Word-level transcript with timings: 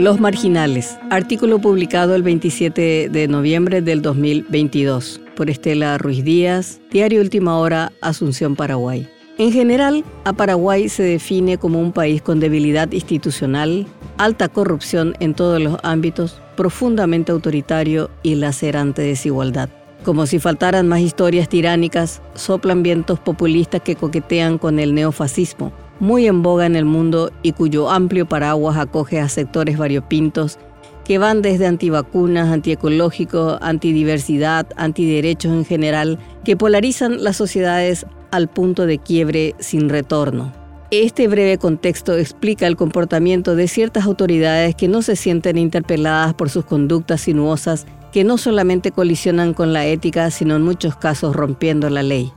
Los 0.00 0.18
Marginales, 0.18 0.96
artículo 1.10 1.58
publicado 1.58 2.14
el 2.14 2.22
27 2.22 3.10
de 3.10 3.28
noviembre 3.28 3.82
del 3.82 4.00
2022 4.00 5.20
por 5.36 5.50
Estela 5.50 5.98
Ruiz 5.98 6.24
Díaz, 6.24 6.80
Diario 6.90 7.20
Última 7.20 7.58
Hora, 7.58 7.92
Asunción, 8.00 8.56
Paraguay. 8.56 9.06
En 9.36 9.52
general, 9.52 10.02
a 10.24 10.32
Paraguay 10.32 10.88
se 10.88 11.02
define 11.02 11.58
como 11.58 11.78
un 11.78 11.92
país 11.92 12.22
con 12.22 12.40
debilidad 12.40 12.90
institucional, 12.92 13.86
alta 14.16 14.48
corrupción 14.48 15.16
en 15.20 15.34
todos 15.34 15.60
los 15.60 15.76
ámbitos, 15.82 16.40
profundamente 16.56 17.30
autoritario 17.30 18.08
y 18.22 18.36
lacerante 18.36 19.02
desigualdad. 19.02 19.68
Como 20.02 20.24
si 20.24 20.38
faltaran 20.38 20.88
más 20.88 21.00
historias 21.00 21.50
tiránicas, 21.50 22.22
soplan 22.32 22.82
vientos 22.82 23.20
populistas 23.20 23.82
que 23.82 23.96
coquetean 23.96 24.56
con 24.56 24.78
el 24.78 24.94
neofascismo, 24.94 25.74
muy 26.00 26.26
en 26.26 26.42
boga 26.42 26.66
en 26.66 26.74
el 26.74 26.84
mundo 26.84 27.30
y 27.42 27.52
cuyo 27.52 27.90
amplio 27.90 28.26
paraguas 28.26 28.76
acoge 28.76 29.20
a 29.20 29.28
sectores 29.28 29.78
variopintos 29.78 30.58
que 31.04 31.18
van 31.18 31.42
desde 31.42 31.66
antivacunas, 31.66 32.48
antiecológicos, 32.48 33.58
antidiversidad, 33.60 34.66
antiderechos 34.76 35.52
en 35.52 35.64
general, 35.64 36.18
que 36.44 36.56
polarizan 36.56 37.22
las 37.22 37.36
sociedades 37.36 38.06
al 38.30 38.48
punto 38.48 38.86
de 38.86 38.98
quiebre 38.98 39.54
sin 39.58 39.88
retorno. 39.88 40.52
Este 40.90 41.28
breve 41.28 41.58
contexto 41.58 42.16
explica 42.16 42.66
el 42.66 42.76
comportamiento 42.76 43.54
de 43.54 43.68
ciertas 43.68 44.06
autoridades 44.06 44.74
que 44.74 44.88
no 44.88 45.02
se 45.02 45.16
sienten 45.16 45.56
interpeladas 45.58 46.34
por 46.34 46.50
sus 46.50 46.64
conductas 46.64 47.20
sinuosas 47.22 47.86
que 48.12 48.24
no 48.24 48.38
solamente 48.38 48.90
colisionan 48.90 49.54
con 49.54 49.72
la 49.72 49.86
ética, 49.86 50.30
sino 50.30 50.56
en 50.56 50.62
muchos 50.62 50.96
casos 50.96 51.36
rompiendo 51.36 51.88
la 51.90 52.02
ley. 52.02 52.32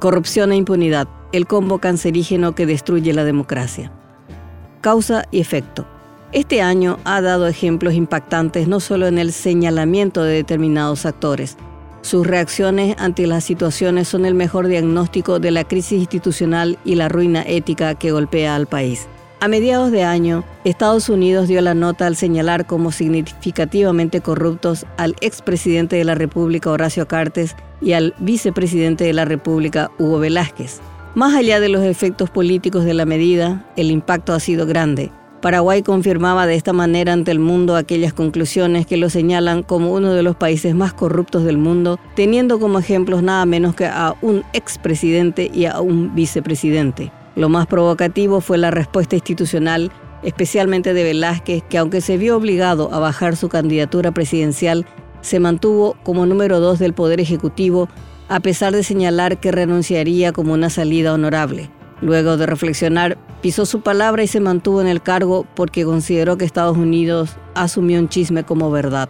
Corrupción 0.00 0.52
e 0.52 0.56
impunidad, 0.56 1.08
el 1.32 1.46
combo 1.46 1.78
cancerígeno 1.78 2.54
que 2.54 2.66
destruye 2.66 3.12
la 3.12 3.24
democracia. 3.24 3.92
Causa 4.80 5.24
y 5.30 5.40
efecto. 5.40 5.86
Este 6.32 6.60
año 6.60 6.98
ha 7.04 7.20
dado 7.20 7.46
ejemplos 7.46 7.94
impactantes 7.94 8.68
no 8.68 8.80
solo 8.80 9.06
en 9.06 9.18
el 9.18 9.32
señalamiento 9.32 10.22
de 10.22 10.34
determinados 10.34 11.06
actores. 11.06 11.56
Sus 12.02 12.26
reacciones 12.26 12.96
ante 12.98 13.26
las 13.26 13.44
situaciones 13.44 14.08
son 14.08 14.24
el 14.24 14.34
mejor 14.34 14.68
diagnóstico 14.68 15.40
de 15.40 15.50
la 15.50 15.64
crisis 15.64 16.00
institucional 16.00 16.78
y 16.84 16.94
la 16.94 17.08
ruina 17.08 17.42
ética 17.46 17.94
que 17.94 18.12
golpea 18.12 18.54
al 18.54 18.66
país. 18.66 19.08
A 19.40 19.48
mediados 19.48 19.92
de 19.92 20.02
año, 20.02 20.44
Estados 20.64 21.08
Unidos 21.08 21.48
dio 21.48 21.60
la 21.60 21.74
nota 21.74 22.06
al 22.06 22.16
señalar 22.16 22.66
como 22.66 22.90
significativamente 22.90 24.20
corruptos 24.20 24.84
al 24.96 25.14
expresidente 25.20 25.96
de 25.96 26.04
la 26.04 26.16
República 26.16 26.70
Horacio 26.70 27.06
Cartes 27.06 27.54
y 27.80 27.92
al 27.92 28.14
vicepresidente 28.18 29.04
de 29.04 29.12
la 29.12 29.24
República 29.24 29.90
Hugo 29.98 30.18
Velázquez. 30.18 30.80
Más 31.14 31.34
allá 31.34 31.58
de 31.58 31.68
los 31.68 31.82
efectos 31.82 32.30
políticos 32.30 32.84
de 32.84 32.94
la 32.94 33.06
medida, 33.06 33.64
el 33.76 33.90
impacto 33.90 34.34
ha 34.34 34.40
sido 34.40 34.66
grande. 34.66 35.10
Paraguay 35.40 35.82
confirmaba 35.82 36.46
de 36.46 36.54
esta 36.54 36.72
manera 36.72 37.12
ante 37.12 37.30
el 37.30 37.38
mundo 37.38 37.76
aquellas 37.76 38.12
conclusiones 38.12 38.86
que 38.86 38.96
lo 38.96 39.08
señalan 39.08 39.62
como 39.62 39.92
uno 39.92 40.12
de 40.12 40.22
los 40.22 40.36
países 40.36 40.74
más 40.74 40.92
corruptos 40.92 41.44
del 41.44 41.58
mundo, 41.58 41.98
teniendo 42.14 42.58
como 42.58 42.78
ejemplos 42.78 43.22
nada 43.22 43.46
menos 43.46 43.74
que 43.74 43.86
a 43.86 44.14
un 44.20 44.44
expresidente 44.52 45.50
y 45.52 45.66
a 45.66 45.80
un 45.80 46.14
vicepresidente. 46.14 47.12
Lo 47.36 47.48
más 47.48 47.68
provocativo 47.68 48.40
fue 48.40 48.58
la 48.58 48.72
respuesta 48.72 49.14
institucional, 49.14 49.92
especialmente 50.24 50.92
de 50.92 51.04
Velázquez, 51.04 51.62
que 51.68 51.78
aunque 51.78 52.00
se 52.00 52.16
vio 52.16 52.36
obligado 52.36 52.92
a 52.92 52.98
bajar 52.98 53.36
su 53.36 53.48
candidatura 53.48 54.10
presidencial, 54.10 54.86
se 55.20 55.40
mantuvo 55.40 55.96
como 56.02 56.26
número 56.26 56.58
dos 56.58 56.80
del 56.80 56.94
Poder 56.94 57.20
Ejecutivo, 57.20 57.88
a 58.28 58.40
pesar 58.40 58.74
de 58.74 58.82
señalar 58.82 59.38
que 59.38 59.52
renunciaría 59.52 60.32
como 60.32 60.52
una 60.52 60.70
salida 60.70 61.12
honorable. 61.12 61.70
Luego 62.00 62.36
de 62.36 62.46
reflexionar, 62.46 63.18
pisó 63.42 63.66
su 63.66 63.80
palabra 63.80 64.22
y 64.22 64.28
se 64.28 64.40
mantuvo 64.40 64.80
en 64.80 64.86
el 64.86 65.02
cargo 65.02 65.46
porque 65.54 65.84
consideró 65.84 66.38
que 66.38 66.44
Estados 66.44 66.76
Unidos 66.76 67.36
asumió 67.54 67.98
un 67.98 68.08
chisme 68.08 68.44
como 68.44 68.70
verdad. 68.70 69.08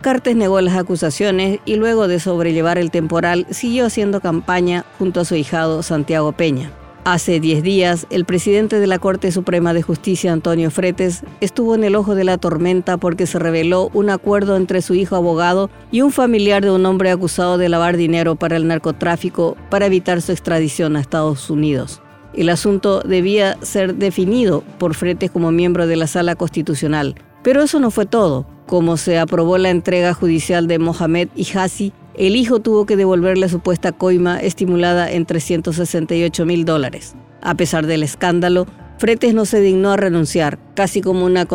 Cartes 0.00 0.34
negó 0.34 0.60
las 0.62 0.78
acusaciones 0.78 1.60
y 1.66 1.76
luego 1.76 2.08
de 2.08 2.20
sobrellevar 2.20 2.78
el 2.78 2.90
temporal 2.90 3.46
siguió 3.50 3.84
haciendo 3.84 4.20
campaña 4.20 4.86
junto 4.98 5.20
a 5.20 5.24
su 5.26 5.34
hijado 5.34 5.82
Santiago 5.82 6.32
Peña. 6.32 6.70
Hace 7.04 7.40
10 7.40 7.62
días, 7.62 8.06
el 8.10 8.26
presidente 8.26 8.78
de 8.78 8.86
la 8.86 8.98
Corte 8.98 9.32
Suprema 9.32 9.72
de 9.72 9.80
Justicia, 9.80 10.34
Antonio 10.34 10.70
Fretes, 10.70 11.22
estuvo 11.40 11.74
en 11.74 11.82
el 11.82 11.96
ojo 11.96 12.14
de 12.14 12.24
la 12.24 12.36
tormenta 12.36 12.98
porque 12.98 13.26
se 13.26 13.38
reveló 13.38 13.90
un 13.94 14.10
acuerdo 14.10 14.54
entre 14.54 14.82
su 14.82 14.94
hijo 14.94 15.16
abogado 15.16 15.70
y 15.90 16.02
un 16.02 16.12
familiar 16.12 16.62
de 16.62 16.70
un 16.70 16.84
hombre 16.84 17.10
acusado 17.10 17.56
de 17.56 17.70
lavar 17.70 17.96
dinero 17.96 18.36
para 18.36 18.56
el 18.56 18.68
narcotráfico 18.68 19.56
para 19.70 19.86
evitar 19.86 20.20
su 20.20 20.32
extradición 20.32 20.94
a 20.94 21.00
Estados 21.00 21.48
Unidos. 21.48 22.02
El 22.34 22.50
asunto 22.50 23.00
debía 23.00 23.56
ser 23.62 23.94
definido 23.94 24.62
por 24.78 24.94
Fretes 24.94 25.30
como 25.30 25.50
miembro 25.52 25.86
de 25.86 25.96
la 25.96 26.06
Sala 26.06 26.36
Constitucional. 26.36 27.14
Pero 27.42 27.62
eso 27.62 27.80
no 27.80 27.90
fue 27.90 28.04
todo. 28.04 28.46
Como 28.66 28.98
se 28.98 29.18
aprobó 29.18 29.56
la 29.56 29.70
entrega 29.70 30.12
judicial 30.12 30.66
de 30.66 30.78
Mohamed 30.78 31.28
Ihazi, 31.34 31.94
el 32.26 32.36
hijo 32.36 32.60
tuvo 32.60 32.84
que 32.84 32.96
devolver 32.96 33.38
la 33.38 33.48
supuesta 33.48 33.92
coima 33.92 34.38
estimulada 34.38 35.10
en 35.10 35.24
368 35.24 36.44
mil 36.44 36.66
dólares. 36.66 37.14
A 37.40 37.54
pesar 37.54 37.86
del 37.86 38.02
escándalo, 38.02 38.66
Fretes 38.98 39.32
no 39.32 39.46
se 39.46 39.62
dignó 39.62 39.92
a 39.92 39.96
renunciar. 39.96 40.58
Casi 40.74 41.00
como 41.00 41.24
una 41.24 41.46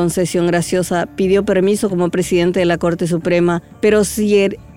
Suprema, 3.05 3.61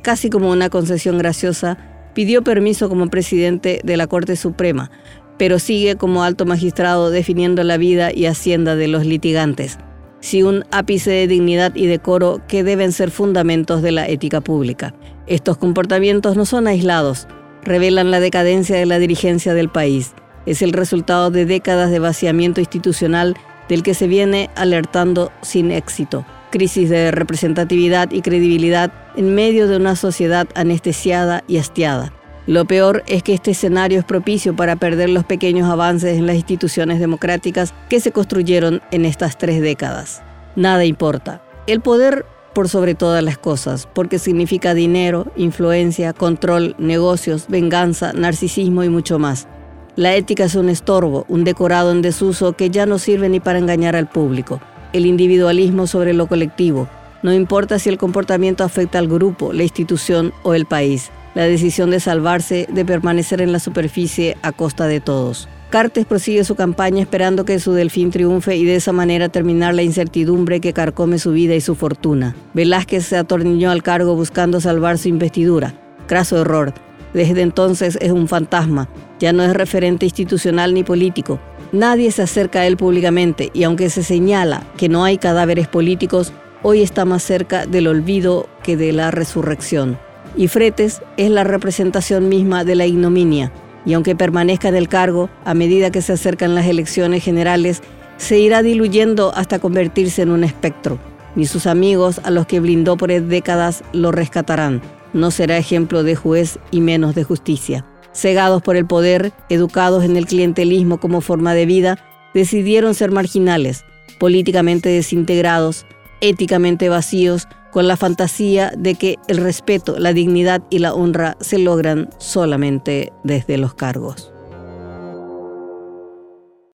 casi 0.02 0.28
como 0.28 0.50
una 0.50 0.68
concesión 0.68 1.16
graciosa, 1.16 1.78
pidió 2.12 2.44
permiso 2.44 2.90
como 2.90 3.08
presidente 3.08 3.80
de 3.82 3.96
la 3.96 4.06
Corte 4.06 4.36
Suprema, 4.36 4.90
pero 5.38 5.58
sigue 5.58 5.96
como 5.96 6.22
alto 6.22 6.44
magistrado 6.44 7.10
definiendo 7.10 7.64
la 7.64 7.78
vida 7.78 8.12
y 8.12 8.26
hacienda 8.26 8.76
de 8.76 8.88
los 8.88 9.06
litigantes, 9.06 9.78
si 10.20 10.42
un 10.42 10.64
ápice 10.70 11.10
de 11.10 11.26
dignidad 11.28 11.74
y 11.74 11.86
decoro 11.86 12.40
que 12.48 12.64
deben 12.64 12.92
ser 12.92 13.10
fundamentos 13.10 13.82
de 13.82 13.92
la 13.92 14.08
ética 14.08 14.40
pública. 14.40 14.94
Estos 15.26 15.56
comportamientos 15.56 16.36
no 16.36 16.46
son 16.46 16.66
aislados, 16.66 17.28
revelan 17.62 18.10
la 18.10 18.20
decadencia 18.20 18.76
de 18.76 18.86
la 18.86 18.98
dirigencia 18.98 19.54
del 19.54 19.68
país. 19.68 20.14
Es 20.46 20.62
el 20.62 20.72
resultado 20.72 21.30
de 21.30 21.44
décadas 21.44 21.90
de 21.90 21.98
vaciamiento 21.98 22.60
institucional 22.60 23.36
del 23.68 23.82
que 23.82 23.94
se 23.94 24.06
viene 24.06 24.50
alertando 24.56 25.30
sin 25.42 25.70
éxito. 25.70 26.24
Crisis 26.50 26.88
de 26.88 27.10
representatividad 27.10 28.10
y 28.10 28.22
credibilidad 28.22 28.90
en 29.16 29.34
medio 29.34 29.68
de 29.68 29.76
una 29.76 29.96
sociedad 29.96 30.48
anestesiada 30.54 31.44
y 31.46 31.58
hastiada. 31.58 32.12
Lo 32.48 32.64
peor 32.64 33.04
es 33.06 33.22
que 33.22 33.34
este 33.34 33.50
escenario 33.50 33.98
es 33.98 34.06
propicio 34.06 34.56
para 34.56 34.74
perder 34.74 35.10
los 35.10 35.26
pequeños 35.26 35.68
avances 35.68 36.16
en 36.16 36.26
las 36.26 36.36
instituciones 36.36 36.98
democráticas 36.98 37.74
que 37.90 38.00
se 38.00 38.10
construyeron 38.10 38.80
en 38.90 39.04
estas 39.04 39.36
tres 39.36 39.60
décadas. 39.60 40.22
Nada 40.56 40.86
importa. 40.86 41.42
El 41.66 41.82
poder 41.82 42.24
por 42.54 42.70
sobre 42.70 42.94
todas 42.94 43.22
las 43.22 43.36
cosas, 43.36 43.86
porque 43.92 44.18
significa 44.18 44.72
dinero, 44.72 45.30
influencia, 45.36 46.14
control, 46.14 46.74
negocios, 46.78 47.48
venganza, 47.48 48.14
narcisismo 48.14 48.82
y 48.82 48.88
mucho 48.88 49.18
más. 49.18 49.46
La 49.94 50.14
ética 50.14 50.44
es 50.44 50.54
un 50.54 50.70
estorbo, 50.70 51.26
un 51.28 51.44
decorado 51.44 51.92
en 51.92 52.00
desuso 52.00 52.54
que 52.54 52.70
ya 52.70 52.86
no 52.86 52.98
sirve 52.98 53.28
ni 53.28 53.40
para 53.40 53.58
engañar 53.58 53.94
al 53.94 54.08
público. 54.08 54.58
El 54.94 55.04
individualismo 55.04 55.86
sobre 55.86 56.14
lo 56.14 56.26
colectivo. 56.28 56.88
No 57.22 57.34
importa 57.34 57.78
si 57.78 57.90
el 57.90 57.98
comportamiento 57.98 58.64
afecta 58.64 58.98
al 58.98 59.06
grupo, 59.06 59.52
la 59.52 59.64
institución 59.64 60.32
o 60.44 60.54
el 60.54 60.64
país. 60.64 61.10
La 61.34 61.44
decisión 61.44 61.90
de 61.90 62.00
salvarse, 62.00 62.66
de 62.70 62.84
permanecer 62.84 63.40
en 63.40 63.52
la 63.52 63.58
superficie 63.58 64.36
a 64.42 64.52
costa 64.52 64.86
de 64.86 65.00
todos. 65.00 65.48
Cartes 65.70 66.06
prosigue 66.06 66.44
su 66.44 66.54
campaña 66.54 67.02
esperando 67.02 67.44
que 67.44 67.58
su 67.58 67.74
delfín 67.74 68.10
triunfe 68.10 68.56
y 68.56 68.64
de 68.64 68.76
esa 68.76 68.92
manera 68.92 69.28
terminar 69.28 69.74
la 69.74 69.82
incertidumbre 69.82 70.60
que 70.60 70.72
carcome 70.72 71.18
su 71.18 71.32
vida 71.32 71.54
y 71.54 71.60
su 71.60 71.74
fortuna. 71.74 72.34
Velázquez 72.54 73.04
se 73.04 73.18
atornilló 73.18 73.70
al 73.70 73.82
cargo 73.82 74.14
buscando 74.14 74.62
salvar 74.62 74.96
su 74.96 75.08
investidura. 75.08 75.74
Craso 76.06 76.40
error. 76.40 76.72
Desde 77.12 77.42
entonces 77.42 77.98
es 78.00 78.12
un 78.12 78.28
fantasma. 78.28 78.88
Ya 79.20 79.34
no 79.34 79.42
es 79.42 79.52
referente 79.52 80.06
institucional 80.06 80.72
ni 80.72 80.84
político. 80.84 81.38
Nadie 81.72 82.12
se 82.12 82.22
acerca 82.22 82.60
a 82.60 82.66
él 82.66 82.78
públicamente 82.78 83.50
y 83.52 83.64
aunque 83.64 83.90
se 83.90 84.02
señala 84.02 84.62
que 84.78 84.88
no 84.88 85.04
hay 85.04 85.18
cadáveres 85.18 85.68
políticos, 85.68 86.32
hoy 86.62 86.80
está 86.80 87.04
más 87.04 87.22
cerca 87.22 87.66
del 87.66 87.88
olvido 87.88 88.48
que 88.62 88.78
de 88.78 88.92
la 88.92 89.10
resurrección. 89.10 89.98
Y 90.36 90.48
Fretes 90.48 91.02
es 91.16 91.30
la 91.30 91.44
representación 91.44 92.28
misma 92.28 92.64
de 92.64 92.74
la 92.74 92.86
ignominia 92.86 93.52
y 93.88 93.94
aunque 93.94 94.14
permanezca 94.14 94.68
en 94.68 94.76
el 94.76 94.86
cargo, 94.86 95.30
a 95.46 95.54
medida 95.54 95.90
que 95.90 96.02
se 96.02 96.12
acercan 96.12 96.54
las 96.54 96.66
elecciones 96.66 97.24
generales, 97.24 97.82
se 98.18 98.38
irá 98.38 98.62
diluyendo 98.62 99.32
hasta 99.34 99.60
convertirse 99.60 100.20
en 100.20 100.30
un 100.30 100.44
espectro. 100.44 100.98
Ni 101.34 101.46
sus 101.46 101.66
amigos, 101.66 102.20
a 102.22 102.30
los 102.30 102.46
que 102.46 102.60
blindó 102.60 102.98
por 102.98 103.10
décadas, 103.10 103.82
lo 103.94 104.12
rescatarán. 104.12 104.82
No 105.14 105.30
será 105.30 105.56
ejemplo 105.56 106.02
de 106.02 106.16
juez 106.16 106.58
y 106.70 106.82
menos 106.82 107.14
de 107.14 107.24
justicia. 107.24 107.86
Cegados 108.12 108.60
por 108.60 108.76
el 108.76 108.84
poder, 108.84 109.32
educados 109.48 110.04
en 110.04 110.18
el 110.18 110.26
clientelismo 110.26 110.98
como 110.98 111.22
forma 111.22 111.54
de 111.54 111.64
vida, 111.64 111.98
decidieron 112.34 112.94
ser 112.94 113.10
marginales, 113.10 113.86
políticamente 114.18 114.90
desintegrados, 114.90 115.86
éticamente 116.20 116.88
vacíos, 116.88 117.48
con 117.70 117.86
la 117.86 117.96
fantasía 117.96 118.72
de 118.76 118.94
que 118.94 119.16
el 119.28 119.38
respeto, 119.38 119.98
la 119.98 120.12
dignidad 120.12 120.62
y 120.70 120.78
la 120.78 120.94
honra 120.94 121.36
se 121.40 121.58
logran 121.58 122.08
solamente 122.18 123.12
desde 123.24 123.58
los 123.58 123.74
cargos. 123.74 124.32